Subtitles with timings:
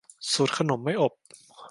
[0.31, 1.13] สูตรขนมไม่อบ